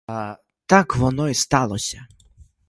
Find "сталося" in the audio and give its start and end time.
1.33-2.07